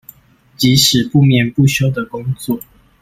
[0.57, 2.59] 即使不眠不休的工作